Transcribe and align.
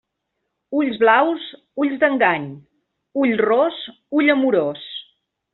Ulls 0.77 0.95
blaus, 1.03 1.43
ulls 1.83 1.93
d'engany; 2.05 2.49
ull 3.25 3.37
ros, 3.47 3.81
ull 4.21 4.37
amorós. 4.37 4.93